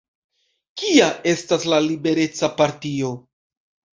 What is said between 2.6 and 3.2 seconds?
Partio?